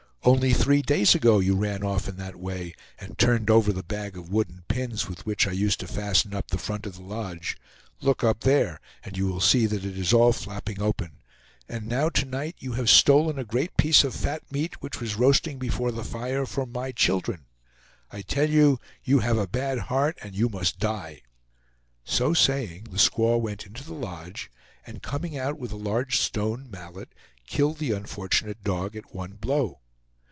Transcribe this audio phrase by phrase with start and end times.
[0.23, 4.15] Only three days ago you ran off in that way, and turned over the bag
[4.15, 7.57] of wooden pins with which I used to fasten up the front of the lodge.
[8.01, 11.13] Look up there, and you will see that it is all flapping open.
[11.67, 15.15] And now to night you have stolen a great piece of fat meat which was
[15.15, 17.45] roasting before the fire for my children.
[18.11, 21.21] I tell you, you have a bad heart, and you must die!"
[22.03, 24.51] So saying, the squaw went into the lodge,
[24.85, 27.09] and coming out with a large stone mallet,
[27.47, 29.79] killed the unfortunate dog at one blow.